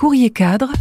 Courrier 0.00 0.30
cadre, 0.30 0.72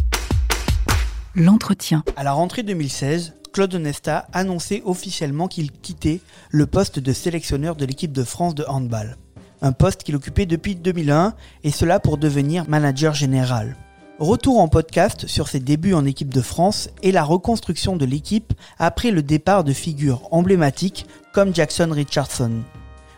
l'entretien. 1.36 2.06
À 2.16 2.24
la 2.24 2.32
rentrée 2.32 2.64
2016, 2.64 3.34
Claude 3.52 3.76
Onesta 3.76 4.30
annonçait 4.32 4.82
officiellement 4.86 5.50
qu'il 5.50 5.74
quittait 5.74 6.22
le 6.52 6.66
poste 6.66 7.00
de 7.00 7.12
sélectionneur 7.12 7.76
de 7.76 7.84
l'équipe 7.84 8.14
de 8.14 8.24
France 8.24 8.56
de 8.56 8.64
handball. 8.66 9.18
Un 9.62 9.74
poste 9.74 10.04
qu'il 10.04 10.16
occupait 10.16 10.46
depuis 10.46 10.78
2001 10.78 11.34
et 11.66 11.72
cela 11.72 12.00
pour 12.00 12.18
devenir 12.18 12.64
manager 12.70 13.14
général. 13.14 13.76
Retour 14.20 14.62
en 14.62 14.70
podcast 14.70 15.28
sur 15.28 15.50
ses 15.50 15.60
débuts 15.60 15.94
en 15.94 16.06
équipe 16.06 16.34
de 16.34 16.42
France 16.42 16.90
et 17.04 17.12
la 17.12 17.26
reconstruction 17.26 17.98
de 17.98 18.06
l'équipe 18.06 18.54
après 18.78 19.12
le 19.12 19.22
départ 19.22 19.66
de 19.66 19.74
figures 19.74 20.30
emblématiques 20.32 21.06
comme 21.34 21.54
Jackson 21.54 21.90
Richardson. 21.92 22.54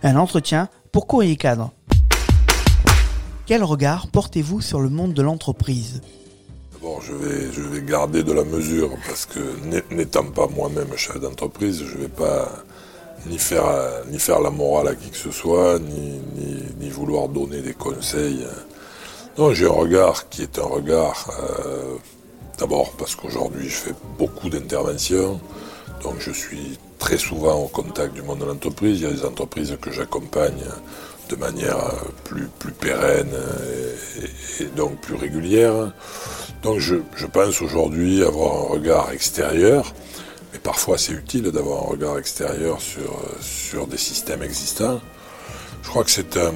Un 0.02 0.16
entretien 0.16 0.68
pour 0.92 1.06
Courrier 1.06 1.36
Cadre. 1.36 1.72
Quel 3.52 3.66
regard 3.66 4.08
portez-vous 4.08 4.62
sur 4.62 4.80
le 4.80 4.88
monde 4.88 5.14
de 5.14 5.22
l'entreprise? 5.22 6.00
Bon, 6.82 7.02
je 7.02 7.12
vais, 7.12 7.82
garder 7.82 8.24
de 8.24 8.32
la 8.32 8.46
mesure 8.46 8.92
parce 9.06 9.26
que 9.26 9.40
n'étant 9.94 10.24
pas 10.24 10.48
moi-même 10.48 10.96
chef 10.96 11.20
d'entreprise, 11.20 11.84
je 11.86 11.98
ne 11.98 12.04
vais 12.04 12.08
pas 12.08 12.50
ni 13.26 13.38
faire, 13.38 13.66
ni 14.10 14.20
faire 14.20 14.40
la 14.40 14.52
morale 14.52 14.88
à 14.88 14.96
qui 14.96 15.10
que 15.10 15.18
ce 15.18 15.32
soit, 15.32 15.80
ni, 15.80 16.22
ni, 16.80 16.90
vouloir 16.90 17.28
donner 17.28 17.62
des 17.62 17.74
conseils. 17.74 18.48
Non, 19.38 19.54
j'ai 19.54 19.66
un 19.66 19.74
regard 19.74 20.30
qui 20.30 20.44
est 20.44 20.58
un 20.58 20.68
regard, 20.78 21.30
euh, 21.42 21.98
d'abord 22.58 22.94
parce 22.98 23.18
qu'aujourd'hui 23.18 23.68
je 23.68 23.76
fais 23.76 23.96
beaucoup 24.18 24.50
d'interventions, 24.50 25.42
donc 26.04 26.16
je 26.20 26.32
suis 26.32 26.80
très 27.00 27.18
souvent 27.18 27.56
au 27.56 27.68
contact 27.68 28.14
du 28.14 28.22
monde 28.22 28.40
de 28.40 28.46
l'entreprise. 28.46 29.02
Il 29.02 29.04
y 29.04 29.12
a 29.12 29.12
des 29.12 29.26
entreprises 29.26 29.76
que 29.82 29.92
j'accompagne 29.92 30.64
de 31.32 31.36
manière 31.38 31.78
plus, 32.26 32.48
plus 32.60 32.72
pérenne 32.72 33.32
et, 34.60 34.66
donc 34.76 35.00
plus 35.02 35.16
régulière. 35.16 35.92
Donc 36.62 36.80
je, 36.80 36.96
pense 37.26 37.62
aujourd'hui 37.62 38.24
avoir 38.24 38.66
un 38.66 38.68
regard 38.74 39.12
extérieur, 39.12 39.94
mais 40.54 40.60
parfois 40.60 40.98
c'est 40.98 41.14
utile 41.14 41.44
d'avoir 41.52 41.84
un 41.84 41.88
regard 41.88 42.20
extérieur 42.20 42.80
sur, 42.82 43.88
des 43.88 43.98
systèmes 43.98 44.44
existants. 44.44 45.02
Je 45.84 45.90
crois 45.90 46.04
que 46.04 46.12
c'est 46.12 46.38
un, 46.38 46.54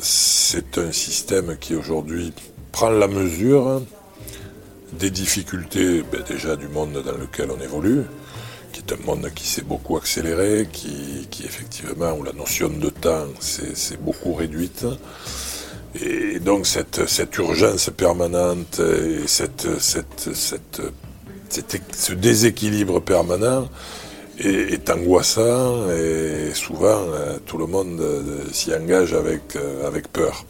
c'est 0.00 0.78
un 0.78 0.92
système 0.92 1.56
qui 1.58 1.74
aujourd'hui 1.74 2.32
prend 2.72 2.90
la 2.90 3.08
mesure 3.08 3.82
des 4.92 5.10
difficultés 5.10 6.02
ben, 6.10 6.22
déjà 6.28 6.56
du 6.56 6.68
monde 6.68 7.02
dans 7.04 7.16
lequel 7.16 7.50
on 7.50 7.60
évolue, 7.62 8.02
qui 8.72 8.80
est 8.80 8.92
un 8.92 9.06
monde 9.06 9.30
qui 9.34 9.46
s'est 9.46 9.62
beaucoup 9.62 9.96
accéléré, 9.96 10.68
qui, 10.72 11.26
qui, 11.30 11.44
effectivement, 11.44 12.12
où 12.12 12.22
la 12.22 12.32
notion 12.32 12.68
de 12.68 12.90
temps 12.90 13.26
s'est 13.40 13.96
beaucoup 13.96 14.34
réduite. 14.34 14.84
Et 15.94 16.38
donc 16.38 16.66
cette, 16.66 17.06
cette 17.08 17.36
urgence 17.38 17.90
permanente 17.96 18.80
et 18.80 19.26
cette, 19.26 19.80
cette, 19.80 20.34
cette, 20.34 20.82
ce 21.50 22.12
déséquilibre 22.12 23.00
permanent 23.00 23.68
est, 24.38 24.90
angoissant 24.90 25.90
et 25.90 26.52
souvent 26.54 27.02
euh, 27.08 27.38
tout 27.44 27.58
le 27.58 27.66
monde 27.66 28.00
euh, 28.00 28.44
s'y 28.52 28.72
engage 28.72 29.12
avec, 29.12 29.56
euh, 29.56 29.86
avec 29.86 30.08
peur. 30.08 30.44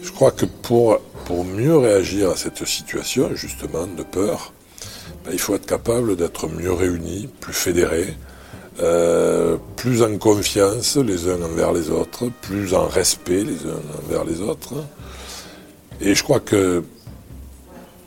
Je 0.00 0.10
crois 0.10 0.30
que 0.30 0.46
pour, 0.46 0.98
pour 1.26 1.44
mieux 1.44 1.76
réagir 1.76 2.30
à 2.30 2.36
cette 2.36 2.64
situation 2.64 3.34
justement 3.34 3.86
de 3.86 4.02
peur, 4.02 4.52
ben, 5.24 5.30
il 5.32 5.38
faut 5.38 5.54
être 5.54 5.66
capable 5.66 6.16
d'être 6.16 6.48
mieux 6.48 6.72
réunis, 6.72 7.28
plus 7.40 7.52
fédérés, 7.52 8.16
euh, 8.80 9.56
plus 9.76 10.02
en 10.02 10.16
confiance 10.16 10.96
les 10.96 11.28
uns 11.28 11.42
envers 11.42 11.72
les 11.72 11.90
autres, 11.90 12.30
plus 12.40 12.74
en 12.74 12.86
respect 12.86 13.44
les 13.44 13.66
uns 13.66 13.82
envers 14.04 14.24
les 14.24 14.40
autres. 14.40 14.74
Et 16.00 16.14
je 16.14 16.22
crois 16.22 16.40
que 16.40 16.82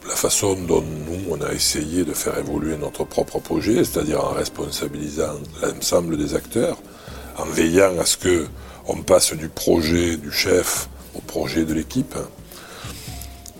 la 0.07 0.15
façon 0.15 0.55
dont 0.55 0.81
nous, 0.81 1.31
on 1.31 1.41
a 1.41 1.51
essayé 1.53 2.03
de 2.03 2.13
faire 2.13 2.37
évoluer 2.37 2.77
notre 2.77 3.03
propre 3.03 3.39
projet, 3.39 3.83
c'est-à-dire 3.83 4.23
en 4.23 4.33
responsabilisant 4.33 5.39
l'ensemble 5.61 6.17
des 6.17 6.35
acteurs, 6.35 6.77
en 7.37 7.45
veillant 7.45 7.97
à 7.99 8.05
ce 8.05 8.17
que 8.17 8.47
on 8.87 8.97
passe 8.97 9.33
du 9.33 9.49
projet 9.49 10.17
du 10.17 10.31
chef 10.31 10.89
au 11.15 11.21
projet 11.21 11.65
de 11.65 11.73
l'équipe, 11.73 12.15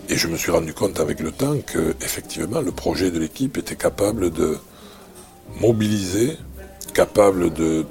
et 0.10 0.16
je 0.16 0.28
me 0.28 0.38
suis 0.38 0.52
rendu 0.52 0.74
compte 0.74 1.00
avec 1.00 1.20
le 1.20 1.32
temps 1.32 1.58
que, 1.66 1.96
effectivement, 2.02 2.62
le 2.62 2.72
projet 2.72 3.12
de 3.12 3.20
l'équipe 3.20 3.58
était 3.58 3.76
capable 3.76 4.32
de 4.32 4.58
mobiliser, 5.62 6.38
capable 6.94 7.52
de 7.54 7.86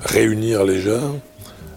réunir 0.00 0.64
les 0.64 0.80
gens. 0.80 1.20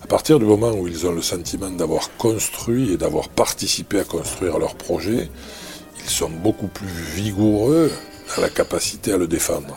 À 0.03 0.07
partir 0.07 0.40
du 0.40 0.45
moment 0.45 0.72
où 0.72 0.88
ils 0.88 1.06
ont 1.07 1.12
le 1.12 1.22
sentiment 1.22 1.69
d'avoir 1.69 2.16
construit 2.18 2.94
et 2.94 2.97
d'avoir 2.97 3.29
participé 3.29 4.00
à 4.00 4.03
construire 4.03 4.59
leur 4.59 4.75
projet, 4.75 5.29
ils 6.03 6.09
sont 6.09 6.29
beaucoup 6.29 6.68
plus 6.68 6.88
vigoureux 6.88 7.91
à 8.38 8.41
la 8.41 8.50
capacité 8.50 9.13
à 9.13 9.18
le 9.18 9.28
défendre. 9.28 9.75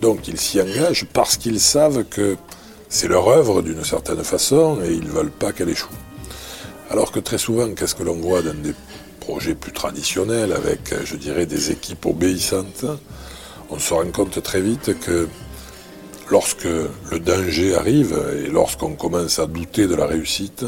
Donc 0.00 0.28
ils 0.28 0.38
s'y 0.38 0.60
engagent 0.60 1.06
parce 1.12 1.36
qu'ils 1.36 1.60
savent 1.60 2.04
que 2.04 2.36
c'est 2.88 3.08
leur 3.08 3.28
œuvre 3.28 3.62
d'une 3.62 3.84
certaine 3.84 4.22
façon 4.22 4.78
et 4.84 4.92
ils 4.92 5.04
ne 5.04 5.10
veulent 5.10 5.30
pas 5.30 5.52
qu'elle 5.52 5.70
échoue. 5.70 5.94
Alors 6.88 7.10
que 7.10 7.18
très 7.18 7.38
souvent, 7.38 7.72
qu'est-ce 7.74 7.96
que 7.96 8.04
l'on 8.04 8.16
voit 8.16 8.42
dans 8.42 8.54
des 8.54 8.74
projets 9.18 9.56
plus 9.56 9.72
traditionnels 9.72 10.52
avec, 10.52 10.94
je 11.04 11.16
dirais, 11.16 11.44
des 11.44 11.72
équipes 11.72 12.06
obéissantes 12.06 12.84
On 13.70 13.78
se 13.78 13.92
rend 13.92 14.06
compte 14.12 14.40
très 14.40 14.60
vite 14.60 14.98
que 15.00 15.28
lorsque 16.30 16.64
le 16.64 17.18
danger 17.18 17.74
arrive 17.74 18.16
et 18.44 18.48
lorsqu'on 18.48 18.94
commence 18.94 19.40
à 19.40 19.46
douter 19.46 19.88
de 19.88 19.96
la 19.96 20.06
réussite, 20.06 20.64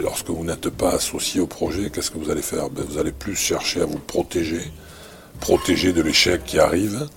lorsque 0.00 0.30
vous 0.30 0.44
n'êtes 0.44 0.70
pas 0.70 0.90
associé 0.90 1.40
au 1.40 1.48
projet, 1.48 1.90
qu'est-ce 1.90 2.12
que 2.12 2.18
vous 2.18 2.30
allez 2.30 2.42
faire? 2.42 2.70
Ben, 2.70 2.84
Vous 2.88 2.98
allez 2.98 3.12
plus 3.12 3.34
chercher 3.34 3.82
à 3.82 3.84
vous 3.84 3.98
protéger, 3.98 4.62
protéger 5.40 5.92
de 5.92 6.02
l'échec 6.02 6.44
qui 6.44 6.60
arrive. 6.60 7.08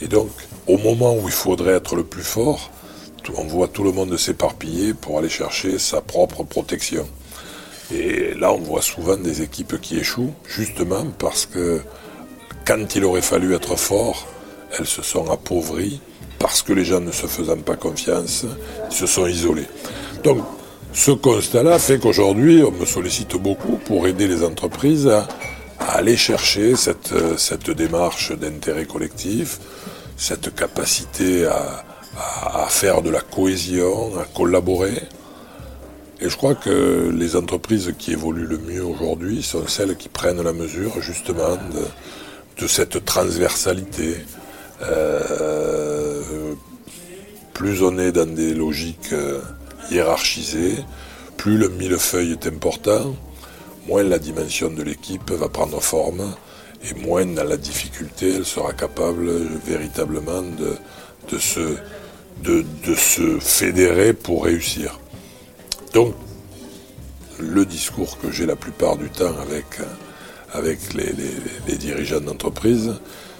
Et 0.00 0.06
donc, 0.06 0.30
au 0.68 0.78
moment 0.78 1.16
où 1.16 1.26
il 1.26 1.34
faudrait 1.34 1.72
être 1.72 1.96
le 1.96 2.04
plus 2.04 2.22
fort, 2.22 2.70
on 3.36 3.44
voit 3.44 3.66
tout 3.66 3.82
le 3.82 3.90
monde 3.90 4.16
s'éparpiller 4.16 4.94
pour 4.94 5.18
aller 5.18 5.28
chercher 5.28 5.80
sa 5.80 6.00
propre 6.00 6.44
protection. 6.44 7.08
Et 7.92 8.34
là, 8.34 8.52
on 8.52 8.58
voit 8.58 8.82
souvent 8.82 9.16
des 9.16 9.42
équipes 9.42 9.80
qui 9.80 9.98
échouent, 9.98 10.34
justement 10.48 11.06
parce 11.18 11.46
que 11.46 11.80
quand 12.66 12.96
il 12.96 13.04
aurait 13.04 13.22
fallu 13.22 13.54
être 13.54 13.76
fort, 13.76 14.26
elles 14.76 14.86
se 14.86 15.02
sont 15.02 15.30
appauvries, 15.30 16.00
parce 16.38 16.62
que 16.62 16.72
les 16.72 16.84
gens 16.84 17.00
ne 17.00 17.12
se 17.12 17.26
faisant 17.26 17.56
pas 17.58 17.76
confiance, 17.76 18.44
se 18.90 19.06
sont 19.06 19.26
isolés. 19.26 19.68
Donc, 20.24 20.38
ce 20.92 21.12
constat-là 21.12 21.78
fait 21.78 21.98
qu'aujourd'hui, 21.98 22.62
on 22.64 22.72
me 22.72 22.86
sollicite 22.86 23.36
beaucoup 23.36 23.76
pour 23.76 24.06
aider 24.06 24.26
les 24.26 24.42
entreprises 24.42 25.06
à, 25.06 25.28
aller 25.78 26.16
chercher 26.16 26.74
cette, 26.74 27.70
démarche 27.70 28.32
d'intérêt 28.32 28.86
collectif, 28.86 29.60
cette 30.16 30.54
capacité 30.54 31.46
à 31.46 32.66
faire 32.68 33.02
de 33.02 33.10
la 33.10 33.20
cohésion, 33.20 34.18
à 34.18 34.24
collaborer. 34.24 35.02
Et 36.20 36.30
je 36.30 36.36
crois 36.36 36.54
que 36.54 37.10
les 37.14 37.36
entreprises 37.36 37.92
qui 37.98 38.12
évoluent 38.12 38.46
le 38.46 38.58
mieux 38.58 38.84
aujourd'hui 38.84 39.42
sont 39.42 39.66
celles 39.66 39.96
qui 39.96 40.08
prennent 40.08 40.42
la 40.42 40.54
mesure 40.54 41.02
justement 41.02 41.58
de, 42.58 42.66
cette 42.66 43.04
transversalité. 43.04 44.16
Euh, 44.82 46.54
plus 47.52 47.82
on 47.82 47.98
est 47.98 48.12
dans 48.12 48.32
des 48.32 48.54
logiques 48.54 49.12
euh, 49.12 49.40
hiérarchisées, 49.90 50.76
plus 51.36 51.58
le 51.58 51.68
millefeuille 51.68 52.32
est 52.32 52.46
important, 52.46 53.14
moins 53.86 54.02
la 54.02 54.18
dimension 54.18 54.70
de 54.70 54.82
l'équipe 54.82 55.30
va 55.30 55.48
prendre 55.48 55.80
forme 55.80 56.34
et 56.82 56.94
moins 57.06 57.26
dans 57.26 57.44
la 57.44 57.56
difficulté 57.56 58.34
elle 58.34 58.44
sera 58.44 58.72
capable 58.72 59.30
véritablement 59.66 60.42
de, 60.42 60.76
se 61.38 63.38
fédérer 63.40 64.12
pour 64.14 64.44
réussir. 64.44 64.98
Donc, 65.92 66.14
le 67.38 67.64
discours 67.64 68.18
que 68.18 68.30
j'ai 68.30 68.46
la 68.46 68.56
plupart 68.56 68.96
du 68.96 69.10
temps 69.10 69.34
avec, 69.40 69.66
avec 70.52 70.94
les, 70.94 71.76
dirigeants 71.76 72.20
d'entreprise, 72.20 72.94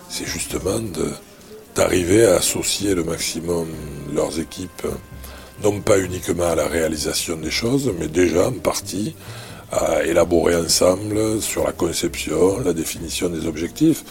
c'est 0.08 0.26
justement 0.26 0.80
d'arriver 1.74 2.26
à 2.26 2.36
associer 2.36 2.94
le 2.94 3.04
maximum 3.04 3.68
leurs 4.14 4.38
équipes, 4.38 4.86
non 5.62 5.80
pas 5.80 5.98
uniquement 5.98 6.50
à 6.50 6.54
la 6.54 6.66
réalisation 6.66 7.36
des 7.36 7.50
choses, 7.50 7.92
mais 7.98 8.08
déjà 8.08 8.48
en 8.48 8.52
partie 8.52 9.14
à 9.72 10.04
élaborer 10.04 10.54
ensemble 10.54 11.40
sur 11.42 11.64
la 11.64 11.72
conception, 11.72 12.60
la 12.60 12.72
définition 12.72 13.28
des 13.28 13.46
objectifs. 13.46 14.04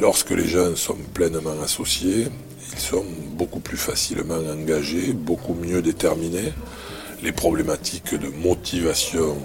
Lorsque 0.00 0.30
les 0.30 0.48
gens 0.48 0.74
sont 0.74 0.96
pleinement 1.14 1.62
associés, 1.62 2.26
ils 2.72 2.80
sont 2.80 3.04
beaucoup 3.36 3.60
plus 3.60 3.76
facilement 3.76 4.38
engagés, 4.50 5.12
beaucoup 5.12 5.54
mieux 5.54 5.82
déterminés 5.82 6.52
les 7.22 7.32
problématiques 7.32 8.14
de 8.14 8.28
motivation 8.28 9.36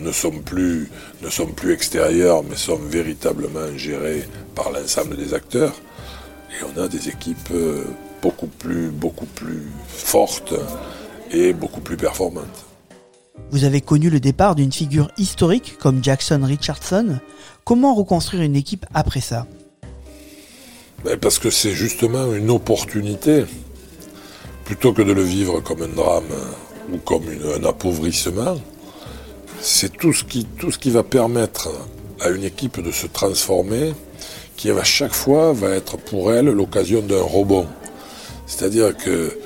ne 0.00 0.12
sont 0.12 0.30
plus, 0.30 0.90
ne 1.22 1.28
sont 1.28 1.46
plus 1.46 1.72
extérieures, 1.72 2.42
mais 2.48 2.56
sont 2.56 2.76
véritablement 2.76 3.76
gérées 3.76 4.24
par 4.54 4.70
l'ensemble 4.70 5.16
des 5.16 5.34
acteurs. 5.34 5.74
Et 6.50 6.64
on 6.64 6.80
a 6.80 6.88
des 6.88 7.08
équipes 7.08 7.52
beaucoup 8.20 8.46
plus, 8.46 8.90
beaucoup 8.90 9.26
plus 9.26 9.66
fortes 9.88 10.54
et 11.32 11.52
beaucoup 11.52 11.80
plus 11.80 11.96
performantes. 11.96 12.66
Vous 13.50 13.64
avez 13.64 13.80
connu 13.80 14.10
le 14.10 14.20
départ 14.20 14.54
d'une 14.54 14.72
figure 14.72 15.10
historique 15.18 15.76
comme 15.78 16.02
Jackson 16.02 16.40
Richardson. 16.42 17.18
Comment 17.64 17.94
reconstruire 17.94 18.42
une 18.42 18.56
équipe 18.56 18.86
après 18.94 19.20
ça? 19.20 19.46
Ben, 21.04 21.18
Parce 21.18 21.38
que 21.38 21.50
c'est 21.50 21.72
justement 21.72 22.32
une 22.32 22.50
opportunité. 22.50 23.44
Plutôt 24.64 24.92
que 24.92 25.02
de 25.02 25.12
le 25.12 25.22
vivre 25.22 25.60
comme 25.60 25.82
un 25.82 25.88
drame 25.88 26.24
ou 26.92 26.98
comme 26.98 27.24
un 27.56 27.64
appauvrissement, 27.64 28.56
c'est 29.60 29.96
tout, 29.96 30.12
ce 30.12 30.24
qui, 30.24 30.44
tout 30.44 30.70
ce 30.70 30.78
qui 30.78 30.90
va 30.90 31.02
permettre 31.02 31.68
à 32.20 32.30
une 32.30 32.44
équipe 32.44 32.80
de 32.80 32.90
se 32.90 33.06
transformer, 33.06 33.92
qui 34.56 34.70
à 34.70 34.84
chaque 34.84 35.14
fois 35.14 35.52
va 35.52 35.70
être 35.70 35.96
pour 35.96 36.32
elle 36.32 36.46
l'occasion 36.46 37.00
d'un 37.00 37.22
rebond. 37.22 37.66
C'est-à-dire 38.46 38.96
que, 38.96 39.36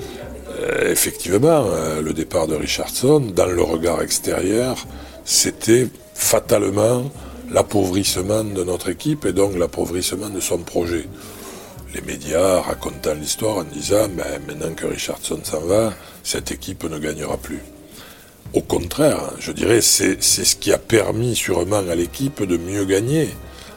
euh, 0.59 0.91
effectivement, 0.91 1.65
euh, 1.67 2.01
le 2.01 2.13
départ 2.13 2.47
de 2.47 2.55
Richardson, 2.55 3.19
dans 3.19 3.45
le 3.45 3.61
regard 3.61 4.01
extérieur, 4.01 4.85
c'était 5.23 5.87
fatalement 6.13 7.03
l'appauvrissement 7.51 8.43
de 8.43 8.63
notre 8.63 8.89
équipe 8.89 9.25
et 9.25 9.33
donc 9.33 9.57
l'appauvrissement 9.57 10.29
de 10.29 10.39
son 10.39 10.59
projet. 10.59 11.05
Les 11.93 12.01
médias 12.01 12.61
racontant 12.61 13.13
l'histoire 13.13 13.57
en 13.57 13.63
disant 13.63 14.07
ben, 14.09 14.41
maintenant 14.45 14.73
que 14.73 14.85
Richardson 14.85 15.39
s'en 15.43 15.61
va, 15.61 15.93
cette 16.23 16.51
équipe 16.51 16.83
ne 16.83 16.99
gagnera 16.99 17.37
plus. 17.37 17.61
Au 18.53 18.61
contraire, 18.61 19.19
hein, 19.23 19.33
je 19.39 19.51
dirais, 19.51 19.81
c'est 19.81 20.21
ce 20.21 20.55
qui 20.55 20.71
a 20.71 20.77
permis 20.77 21.35
sûrement 21.35 21.77
à 21.89 21.95
l'équipe 21.95 22.43
de 22.43 22.57
mieux 22.57 22.85
gagner. 22.85 23.29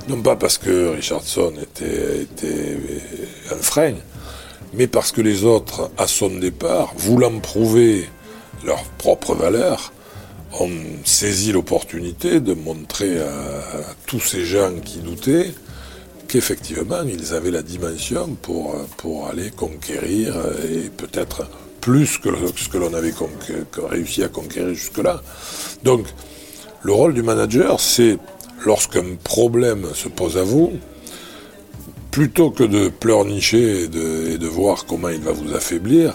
Non 0.09 0.23
pas 0.23 0.37
parce 0.37 0.59
que 0.59 0.89
Richardson 0.89 1.53
était, 1.61 2.23
était 2.23 2.77
un 3.53 3.57
frein, 3.57 3.95
mais 4.75 4.87
parce 4.87 5.13
que 5.13 5.21
les 5.21 5.45
autres, 5.45 5.91
à 5.99 6.07
son 6.07 6.31
départ, 6.39 6.93
voulant 6.97 7.39
prouver 7.39 8.09
leur 8.65 8.83
propre 8.99 9.35
valeur, 9.35 9.93
ont 10.59 10.71
saisi 11.05 11.53
l'opportunité 11.53 12.41
de 12.41 12.55
montrer 12.55 13.21
à, 13.21 13.33
tous 14.07 14.21
ces 14.21 14.45
gens 14.45 14.73
qui 14.85 14.99
doutaient 14.99 15.53
qu'effectivement, 16.31 17.03
ils 17.03 17.35
avaient 17.35 17.51
la 17.51 17.63
dimension 17.63 18.37
pour, 18.41 18.77
pour 18.97 19.27
aller 19.27 19.51
conquérir 19.51 20.37
et 20.73 20.89
peut-être 20.89 21.49
plus 21.81 22.19
que 22.19 22.29
ce 22.57 22.69
que 22.69 22.79
l'on 22.79 22.95
avait 22.95 23.13
réussi 23.89 24.23
à 24.23 24.29
conquérir 24.29 24.73
jusque-là. 24.73 25.23
Donc, 25.83 26.07
le 26.83 26.93
rôle 26.93 27.15
du 27.15 27.23
manager, 27.23 27.81
c'est 27.81 28.17
lorsqu'un 28.65 29.17
problème 29.25 29.89
se 29.93 30.09
pose 30.09 30.39
à 30.39 30.45
vous, 30.45 30.73
plutôt 32.13 32.51
que 32.51 32.65
de 32.65 32.89
pleurnicher 32.89 33.85
et 33.85 33.89
de, 33.89 34.31
et 34.31 34.39
de 34.39 34.47
voir 34.47 34.87
comment 34.87 35.09
il 35.09 35.21
va 35.21 35.33
vous 35.33 35.53
affaiblir, 35.55 36.15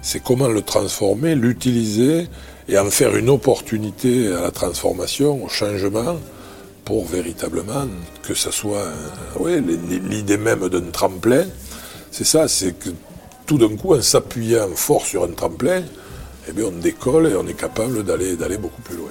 c'est 0.00 0.22
comment 0.22 0.48
le 0.48 0.62
transformer, 0.62 1.34
l'utiliser 1.34 2.28
et 2.68 2.78
en 2.78 2.90
faire 2.90 3.16
une 3.16 3.30
opportunité 3.30 4.32
à 4.32 4.42
la 4.42 4.50
transformation, 4.52 5.44
au 5.44 5.48
changement, 5.48 6.18
pour 6.86 7.04
véritablement 7.04 7.88
que 8.22 8.32
ça 8.32 8.52
soit 8.52 8.88
l'idée 10.08 10.38
même 10.38 10.68
d'un 10.68 10.90
tremplin. 10.92 11.44
C'est 12.12 12.24
ça, 12.24 12.48
c'est 12.48 12.78
que 12.78 12.90
tout 13.44 13.58
d'un 13.58 13.76
coup, 13.76 13.94
en 13.94 14.00
s'appuyant 14.00 14.68
fort 14.74 15.04
sur 15.04 15.24
un 15.24 15.32
tremplin, 15.32 15.82
eh 16.48 16.52
bien, 16.52 16.66
on 16.66 16.80
décolle 16.80 17.26
et 17.26 17.34
on 17.34 17.46
est 17.46 17.58
capable 17.58 18.04
d'aller, 18.04 18.36
d'aller 18.36 18.56
beaucoup 18.56 18.80
plus 18.82 18.96
loin. 18.96 19.10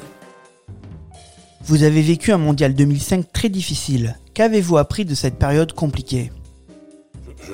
Vous 1.66 1.84
avez 1.84 2.02
vécu 2.02 2.32
un 2.32 2.38
mondial 2.38 2.74
2005 2.74 3.32
très 3.34 3.50
difficile. 3.50 4.18
Qu'avez-vous 4.34 4.78
appris 4.78 5.04
de 5.04 5.14
cette 5.14 5.36
période 5.36 5.74
compliquée? 5.74 6.32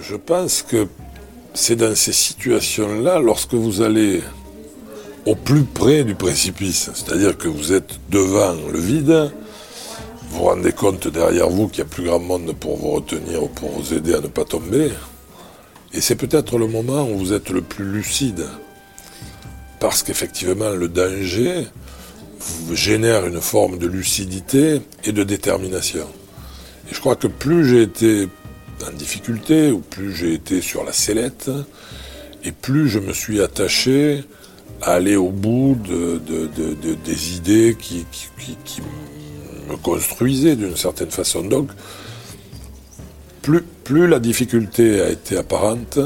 Je, 0.02 0.16
pense 0.16 0.62
que 0.62 0.88
c'est 1.54 1.76
dans 1.76 1.96
ces 1.96 2.14
situations-là, 2.14 3.20
lorsque 3.20 3.56
vous 3.56 3.82
allez 3.82 4.22
au 5.26 5.36
plus 5.36 5.64
près 5.64 6.04
du 6.04 6.14
précipice, 6.14 6.92
c'est-à-dire 6.94 7.38
que 7.38 7.48
vous 7.48 7.74
êtes 7.74 8.00
devant 8.10 8.56
le 8.72 8.80
vide, 8.80 9.32
vous 10.32 10.40
vous 10.40 10.46
rendez 10.46 10.72
compte 10.72 11.10
derrière 11.10 11.50
vous 11.50 11.68
qu'il 11.68 11.80
y 11.80 11.82
a 11.82 11.90
plus 11.90 12.06
grand 12.06 12.20
monde 12.20 12.56
pour 12.58 12.78
vous 12.78 12.92
retenir 12.92 13.44
ou 13.44 13.48
pour 13.48 13.70
vous 13.70 13.94
aider 13.94 14.14
à 14.14 14.22
ne 14.22 14.28
pas 14.28 14.46
tomber. 14.46 14.90
Et 15.94 16.00
c'est 16.00 16.16
peut-être 16.16 16.58
le 16.58 16.68
moment 16.68 17.04
où 17.04 17.18
vous 17.18 17.34
êtes 17.34 17.50
le 17.50 17.62
plus 17.62 17.84
lucide. 17.84 18.46
Parce 19.82 20.04
qu'effectivement, 20.04 20.70
le 20.70 20.88
danger 20.88 21.68
génère 22.72 23.26
une 23.26 23.42
forme 23.42 23.78
de 23.78 23.88
lucidité 23.88 24.82
et 25.04 25.12
de 25.12 25.24
détermination. 25.24 26.08
Et 26.90 26.94
je 26.94 27.00
crois 27.02 27.18
que 27.18 27.28
plus 27.28 27.68
j'ai 27.68 27.82
été 27.82 28.30
en 28.88 28.94
difficulté, 28.94 29.70
ou 29.70 29.80
plus 29.80 30.16
j'ai 30.16 30.34
été 30.34 30.62
sur 30.62 30.86
la 30.86 30.94
sellette, 30.94 31.52
et 32.46 32.54
plus 32.54 32.88
je 32.88 33.00
me 33.00 33.12
suis 33.12 33.42
attaché 33.42 34.24
à 34.82 34.94
aller 34.94 35.18
au 35.18 35.30
bout 35.30 35.78
de, 35.88 36.22
des 37.04 37.36
idées 37.36 37.76
qui, 37.78 38.06
qui 38.64 38.82
me 39.72 39.78
construisaient 39.78 40.56
d'une 40.56 40.76
certaine 40.76 41.12
façon. 41.12 41.44
Donc, 41.44 41.70
plus, 43.42 43.62
plus 43.62 44.08
la 44.08 44.20
difficulté 44.20 45.02
a 45.02 45.10
été 45.10 45.38
apparente, 45.38 46.00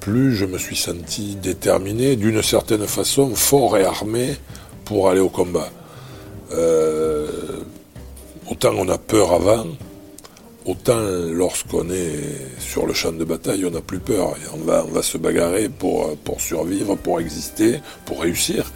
plus 0.00 0.36
je 0.36 0.44
me 0.44 0.58
suis 0.58 0.76
senti 0.76 1.36
déterminé, 1.36 2.16
d'une 2.16 2.42
certaine 2.42 2.86
façon, 2.86 3.34
fort 3.34 3.76
et 3.76 3.84
armé 3.84 4.36
pour 4.84 5.08
aller 5.08 5.20
au 5.20 5.28
combat. 5.28 5.70
Euh, 6.52 7.28
autant 8.50 8.72
on 8.76 8.88
a 8.88 8.98
peur 8.98 9.32
avant, 9.32 9.66
autant 10.64 11.00
lorsqu'on 11.00 11.90
est 11.90 12.60
sur 12.60 12.86
le 12.86 12.94
champ 12.94 13.12
de 13.12 13.24
bataille, 13.24 13.64
on 13.66 13.70
n'a 13.70 13.80
plus 13.80 13.98
peur. 13.98 14.34
on, 14.54 14.64
va, 14.64 14.84
on 14.88 14.92
va 14.92 15.02
se 15.02 15.18
bagarrer 15.18 15.68
pour, 15.68 16.16
pour 16.18 16.40
survivre, 16.40 16.96
pour 16.96 17.20
exister, 17.20 17.80
pour 18.04 18.22
réussir. 18.22 18.70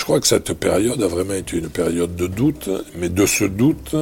Je 0.00 0.04
crois 0.06 0.18
que 0.18 0.26
cette 0.26 0.54
période 0.54 1.02
a 1.02 1.08
vraiment 1.08 1.34
été 1.34 1.58
une 1.58 1.68
période 1.68 2.16
de 2.16 2.26
doute, 2.26 2.70
mais 2.96 3.10
de 3.10 3.26
ce 3.26 3.44
doute, 3.44 3.94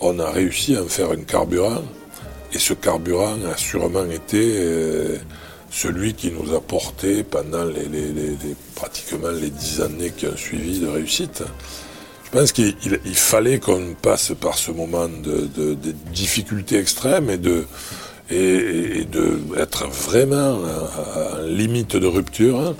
on 0.00 0.18
a 0.20 0.30
réussi 0.30 0.74
à 0.74 0.82
en 0.82 0.86
faire 0.86 1.10
un 1.10 1.20
carburant 1.20 1.82
et 2.54 2.58
ce 2.58 2.72
carburant 2.72 3.36
a 3.44 3.54
sûrement 3.58 4.06
été 4.06 4.54
euh, 4.56 5.18
celui 5.70 6.14
qui 6.14 6.30
nous 6.30 6.54
a 6.54 6.62
porté 6.62 7.24
pendant 7.24 7.66
pratiquement 8.74 9.28
les 9.28 9.50
dix 9.50 9.82
années 9.82 10.14
qui 10.16 10.26
ont 10.28 10.36
suivi 10.36 10.80
de 10.80 10.86
réussite. 10.86 11.42
Je 12.24 12.30
pense 12.30 12.50
qu'il 12.52 12.74
fallait 13.12 13.58
qu'on 13.58 13.94
passe 14.00 14.32
par 14.40 14.56
ce 14.56 14.70
moment 14.70 15.08
de, 15.08 15.76
difficulté 16.10 16.78
extrême 16.78 17.28
et 17.28 17.36
de 17.36 17.66
être 19.58 19.88
vraiment 19.88 20.58
à, 20.64 21.42
limite 21.42 21.96
de 21.96 22.06
rupture 22.06 22.74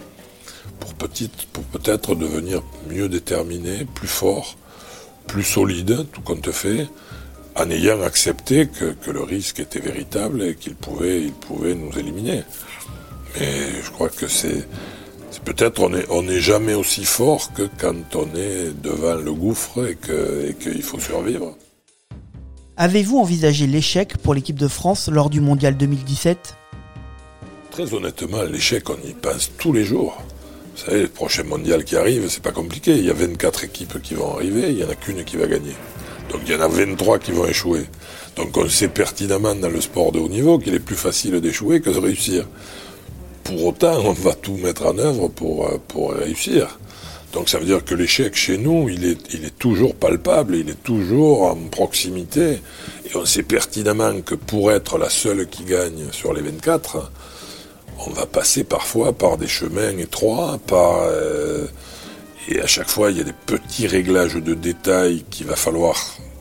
pour, 0.95 1.09
pour 1.53 1.65
peut-être 1.65 2.15
devenir 2.15 2.63
mieux 2.89 3.09
déterminé, 3.09 3.87
plus 3.95 4.09
fort, 4.09 4.57
plus 5.27 5.45
solide, 5.45 6.07
tout 6.13 6.23
compte 6.23 6.51
fait, 6.51 6.89
en 7.57 7.71
ayant 7.71 8.03
accepté 8.03 8.69
que, 8.69 8.95
le 9.11 9.23
risque 9.23 9.61
était 9.61 9.81
véritable 9.81 10.43
et 10.43 10.55
qu'il 10.55 10.75
pouvait, 10.75 11.23
il 11.23 11.33
pouvait 11.33 11.75
nous 11.75 11.97
éliminer. 11.99 12.43
Mais 13.39 13.83
je 13.83 13.91
crois 13.91 14.09
que 14.09 14.29
c'est, 14.29 14.67
peut-être 15.45 15.81
on 16.11 16.23
n'est 16.23 16.41
jamais 16.41 16.75
aussi 16.75 17.05
fort 17.05 17.53
que 17.53 17.69
quand 17.79 18.17
on 18.17 18.29
est 18.35 18.71
devant 18.83 19.15
le 19.15 19.33
gouffre 19.33 19.89
et, 19.89 19.97
que, 19.97 20.53
qu'il 20.53 20.83
faut 20.83 21.01
survivre. 21.01 21.57
Avez-vous 22.77 23.19
envisagé 23.19 23.67
l'échec 23.67 24.19
pour 24.19 24.35
l'équipe 24.35 24.59
de 24.59 24.69
France 24.69 25.09
lors 25.09 25.31
du 25.31 25.41
Mondial 25.41 25.77
2017 25.77 26.55
Très 27.73 27.93
honnêtement, 27.93 28.43
l'échec, 28.45 28.89
on 28.89 28.97
y 29.05 29.15
pense 29.15 29.51
tous 29.59 29.73
les 29.73 29.85
jours. 29.85 30.17
Vous 30.79 30.85
savez, 30.85 31.03
le 31.03 31.09
prochain 31.09 31.43
mondial 31.43 31.83
qui 31.83 31.97
arrive, 31.97 32.29
c'est 32.29 32.43
pas 32.43 32.53
compliqué. 32.53 32.93
Il 32.93 33.05
y 33.05 33.11
a 33.11 33.13
24 33.13 33.65
équipes 33.65 34.01
qui 34.01 34.15
vont 34.15 34.35
arriver, 34.35 34.69
il 34.69 34.77
n'y 34.77 34.85
en 34.85 34.89
a 34.89 34.95
qu'une 34.95 35.25
qui 35.25 35.37
va 35.37 35.49
gagner. 35.49 35.75
Donc 36.31 36.43
il 36.47 36.53
y 36.53 36.55
en 36.55 36.61
a 36.61 36.69
23 36.69 37.19
qui 37.19 37.33
vont 37.33 37.47
échouer. 37.47 37.87
Donc 38.37 38.57
on 38.57 38.69
sait 38.69 38.87
pertinemment 38.87 39.57
dans 39.57 39.71
le 39.71 39.81
sport 39.81 40.13
de 40.13 40.21
haut 40.21 40.29
niveau 40.29 40.61
qu'il 40.61 40.75
est 40.75 40.79
plus 40.79 40.95
facile 40.95 41.41
d'échouer 41.41 41.81
que 41.81 41.91
de 41.91 41.99
réussir. 41.99 42.47
Pour 43.43 43.67
autant, 43.67 43.99
on 44.05 44.13
va 44.13 44.35
tout 44.35 44.55
mettre 44.55 44.87
en 44.87 44.97
œuvre 44.99 45.27
pour, 45.27 45.67
euh, 45.67 45.79
pour 45.89 46.13
réussir. 46.13 46.79
Donc 47.33 47.49
ça 47.49 47.59
veut 47.59 47.67
dire 47.67 47.85
que 47.85 47.97
l'échec 47.97 48.37
chez 48.37 48.57
nous, 48.57 48.89
il 48.89 49.05
est, 49.05 49.35
il 49.35 49.45
est 49.45 49.59
toujours 49.59 49.97
palpable, 49.97 50.55
il 50.55 50.71
est 50.71 50.83
toujours 50.85 51.43
en 51.43 51.57
proximité. 51.57 52.61
Et 53.05 53.17
on 53.17 53.25
sait 53.25 53.43
pertinemment 53.43 54.21
que 54.21 54.37
pour 54.37 54.71
être 54.71 54.97
la 54.97 55.11
seule 55.11 55.49
qui 55.49 55.65
gagne 55.65 56.13
sur 56.13 56.33
les 56.33 56.41
24, 56.41 57.11
on 58.07 58.11
va 58.11 58.27
passer 58.27 58.65
parfois 58.65 59.13
par 59.13 59.37
des 59.37 59.49
chemins 59.49 59.97
étroits, 59.99 60.59
par... 60.67 61.03
Euh, 61.03 61.67
et 62.49 62.61
à 62.61 62.67
chaque 62.67 62.89
fois, 62.89 63.11
il 63.11 63.19
y 63.19 63.21
a 63.21 63.25
des 63.25 63.35
petits 63.35 63.87
réglages 63.87 64.37
de 64.37 64.55
détails 64.55 65.25
qu'il 65.31 65.47
va 65.47 65.57
falloir 65.57 65.97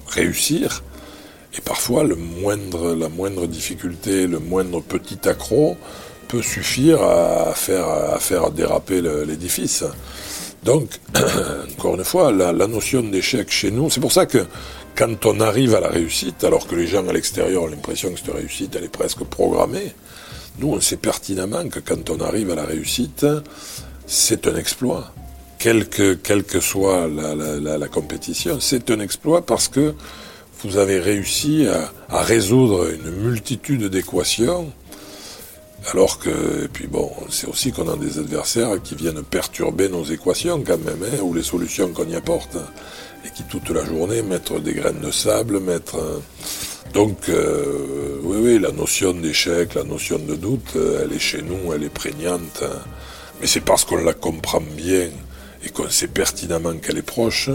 réussir. 0.08 0.84
Et 1.58 1.62
parfois, 1.62 2.04
le 2.04 2.16
moindre, 2.16 2.94
la 2.94 3.10
moindre 3.10 3.46
difficulté, 3.46 4.26
le 4.26 4.40
moindre 4.40 4.80
petit 4.82 5.28
accro 5.28 5.76
peut 6.30 6.42
suffire 6.42 7.02
à 7.02 7.54
faire, 7.54 7.88
à 7.88 8.20
faire 8.20 8.52
déraper 8.52 9.02
l'édifice. 9.02 9.84
Donc, 10.64 10.90
encore 11.78 11.96
une 11.96 12.04
fois, 12.06 12.32
la, 12.32 12.54
la 12.54 12.68
notion 12.68 13.02
d'échec 13.02 13.50
chez 13.50 13.72
nous, 13.72 13.90
c'est 13.90 14.00
pour 14.00 14.12
ça 14.12 14.26
que 14.26 14.46
quand 14.96 15.26
on 15.26 15.40
arrive 15.42 15.76
à 15.76 15.80
la 15.80 15.90
réussite, 15.90 16.44
alors 16.44 16.68
que 16.68 16.76
les 16.76 16.88
gens 16.88 17.08
à 17.08 17.14
l'extérieur 17.14 17.64
ont 17.64 17.68
l'impression 17.68 18.12
que 18.12 18.20
cette 18.20 18.34
réussite, 18.34 18.76
elle 18.76 18.86
est 18.86 18.92
presque 18.92 19.24
programmée, 19.24 19.94
nous, 20.60 20.70
on 20.70 20.82
sait 20.82 20.98
pertinemment 20.98 21.70
que 21.70 21.80
quand 21.80 22.10
on 22.10 22.20
arrive 22.20 22.52
à 22.52 22.56
la 22.56 22.66
réussite, 22.66 23.26
c'est 24.08 24.48
un 24.48 24.56
exploit. 24.56 25.14
quelle 25.60 25.88
que, 25.88 26.14
quelle 26.14 26.44
que 26.44 26.60
soit 26.60 27.08
la, 27.08 27.88
compétition, 27.88 28.60
c'est 28.60 28.90
un 28.90 29.00
exploit 29.00 29.46
parce 29.46 29.68
que 29.68 29.94
vous 30.64 30.78
avez 30.78 31.00
réussi 31.00 31.68
à, 32.10 32.22
résoudre 32.22 32.90
une 32.92 33.12
multitude 33.12 33.86
d'équations. 33.86 34.72
Alors 35.92 36.20
que, 36.20 36.66
et 36.66 36.68
puis 36.68 36.88
bon, 36.88 37.12
c'est 37.30 37.48
aussi 37.48 37.72
qu'on 37.72 37.88
a 37.88 37.96
des 37.96 38.18
adversaires 38.18 38.82
qui 38.84 38.96
viennent 38.96 39.24
perturber 39.24 39.90
nos 39.90 40.04
équations 40.04 40.62
quand 40.66 40.84
même, 40.84 41.04
hein, 41.04 41.22
ou 41.22 41.34
les 41.34 41.44
solutions 41.44 41.94
qu'on 41.94 42.08
y 42.10 42.16
apporte, 42.16 42.58
et 43.26 43.30
qui 43.30 43.44
toute 43.44 43.70
la 43.70 43.86
journée 43.86 44.22
mettent 44.22 44.54
des 44.62 44.74
graines 44.74 45.02
de 45.02 45.12
sable, 45.12 45.60
mettent... 45.60 45.96
Donc, 46.94 47.30
euh, 47.30 48.20
oui, 48.24 48.38
oui, 48.42 48.60
la 48.60 48.72
notion 48.72 49.14
d'échec, 49.14 49.76
la 49.76 49.84
notion 49.84 50.20
de 50.20 50.36
doute, 50.36 50.76
euh, 50.76 51.02
elle 51.04 51.14
est 51.14 51.20
chez 51.20 51.42
nous, 51.42 51.74
elle 51.74 51.84
est 51.84 51.94
prégnante. 51.94 52.64
Hein. 52.64 52.80
Mais 53.40 53.48
c'est 53.48 53.62
parce 53.62 53.86
qu'on 53.86 53.98
la 53.98 54.14
comprend 54.14 54.62
bien 54.62 55.10
et 55.64 55.70
qu'on 55.70 55.90
sait 55.90 56.08
pertinemment 56.08 56.78
qu'elle 56.78 56.98
est 56.98 57.02
proche 57.02 57.50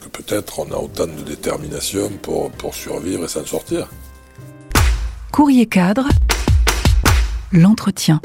que 0.00 0.08
peut-être 0.08 0.60
on 0.60 0.72
a 0.72 0.76
autant 0.76 1.06
de 1.06 1.22
détermination 1.22 2.10
pour, 2.22 2.50
pour 2.52 2.74
survivre 2.74 3.24
et 3.24 3.28
s'en 3.28 3.44
sortir. 3.44 3.88
Courrier 5.30 5.66
cadre, 5.66 6.08
l'entretien. 7.52 8.20